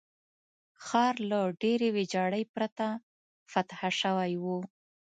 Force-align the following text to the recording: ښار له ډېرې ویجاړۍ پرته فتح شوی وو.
ښار 0.85 1.15
له 1.29 1.39
ډېرې 1.61 1.87
ویجاړۍ 1.97 2.43
پرته 2.53 2.85
فتح 3.51 3.79
شوی 4.01 4.33
وو. 4.43 4.59